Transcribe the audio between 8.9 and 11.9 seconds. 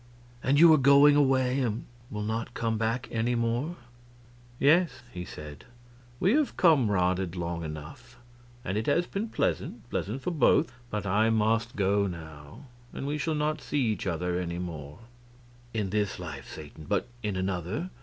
been pleasant pleasant for both; but I must